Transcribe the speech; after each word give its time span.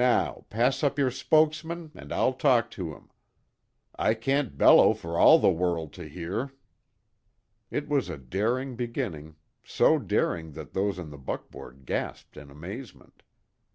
Now 0.00 0.46
pass 0.48 0.82
up 0.82 0.98
your 0.98 1.10
spokesman, 1.10 1.90
and 1.94 2.10
I'll 2.10 2.32
talk 2.32 2.70
to 2.70 2.94
him. 2.94 3.10
I 3.94 4.14
can't 4.14 4.56
bellow 4.56 4.94
for 4.94 5.18
all 5.18 5.38
the 5.38 5.50
world 5.50 5.92
to 5.92 6.08
hear." 6.08 6.52
It 7.70 7.86
was 7.86 8.08
a 8.08 8.16
daring 8.16 8.76
beginning, 8.76 9.36
so 9.62 9.98
daring 9.98 10.52
that 10.52 10.72
those 10.72 10.98
in 10.98 11.10
the 11.10 11.18
buckboard 11.18 11.84
gasped 11.84 12.38
in 12.38 12.50
amazement. 12.50 13.22